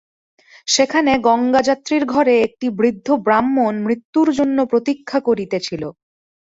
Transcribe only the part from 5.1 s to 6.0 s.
করিতেছিল।